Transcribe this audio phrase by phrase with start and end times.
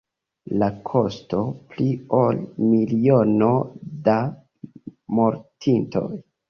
[0.61, 1.41] La kosto:
[1.73, 1.85] pli
[2.21, 2.41] ol
[2.73, 3.53] miliono
[4.09, 4.19] da
[5.21, 6.09] mortintoj.